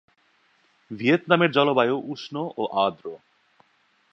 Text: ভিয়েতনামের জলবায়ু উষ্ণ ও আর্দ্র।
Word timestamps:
ভিয়েতনামের 0.91 1.51
জলবায়ু 1.51 1.95
উষ্ণ 2.07 2.35
ও 2.57 2.63
আর্দ্র। 2.77 3.05